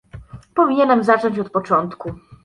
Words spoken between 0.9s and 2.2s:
zacząć od początku